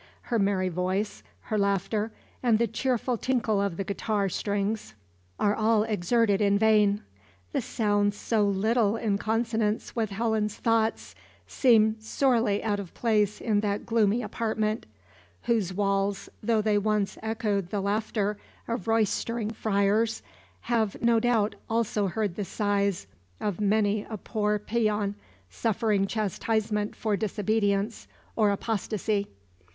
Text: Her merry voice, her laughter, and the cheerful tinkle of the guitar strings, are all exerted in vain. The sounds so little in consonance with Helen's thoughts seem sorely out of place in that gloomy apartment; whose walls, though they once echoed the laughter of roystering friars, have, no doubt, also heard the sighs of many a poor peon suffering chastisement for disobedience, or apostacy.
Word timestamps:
Her 0.33 0.39
merry 0.39 0.69
voice, 0.69 1.21
her 1.41 1.59
laughter, 1.59 2.11
and 2.41 2.57
the 2.57 2.65
cheerful 2.65 3.17
tinkle 3.19 3.61
of 3.61 3.77
the 3.77 3.83
guitar 3.83 4.29
strings, 4.29 4.95
are 5.39 5.53
all 5.53 5.83
exerted 5.83 6.41
in 6.41 6.57
vain. 6.57 7.03
The 7.51 7.61
sounds 7.61 8.17
so 8.17 8.43
little 8.43 8.97
in 8.97 9.19
consonance 9.19 9.95
with 9.95 10.09
Helen's 10.09 10.55
thoughts 10.57 11.13
seem 11.45 11.97
sorely 11.99 12.63
out 12.63 12.79
of 12.79 12.95
place 12.95 13.39
in 13.39 13.59
that 13.59 13.85
gloomy 13.85 14.23
apartment; 14.23 14.87
whose 15.43 15.71
walls, 15.71 16.29
though 16.41 16.61
they 16.63 16.79
once 16.79 17.19
echoed 17.21 17.69
the 17.69 17.79
laughter 17.79 18.39
of 18.67 18.87
roystering 18.87 19.51
friars, 19.51 20.23
have, 20.61 20.99
no 20.99 21.19
doubt, 21.19 21.53
also 21.69 22.07
heard 22.07 22.37
the 22.37 22.43
sighs 22.43 23.05
of 23.39 23.61
many 23.61 24.03
a 24.09 24.17
poor 24.17 24.57
peon 24.57 25.13
suffering 25.51 26.07
chastisement 26.07 26.95
for 26.95 27.15
disobedience, 27.15 28.07
or 28.35 28.49
apostacy. 28.49 29.27